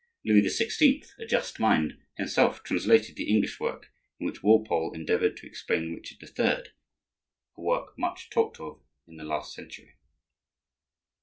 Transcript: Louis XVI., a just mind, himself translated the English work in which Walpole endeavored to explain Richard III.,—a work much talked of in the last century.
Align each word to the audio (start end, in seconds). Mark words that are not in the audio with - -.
Louis 0.25 0.41
XVI., 0.41 1.05
a 1.19 1.27
just 1.27 1.59
mind, 1.59 1.99
himself 2.17 2.63
translated 2.63 3.15
the 3.15 3.29
English 3.29 3.59
work 3.59 3.91
in 4.19 4.25
which 4.25 4.41
Walpole 4.41 4.93
endeavored 4.95 5.37
to 5.37 5.45
explain 5.45 5.93
Richard 5.93 6.23
III.,—a 6.23 6.65
work 7.61 7.93
much 7.99 8.31
talked 8.31 8.59
of 8.59 8.81
in 9.07 9.17
the 9.17 9.23
last 9.23 9.53
century. 9.53 9.97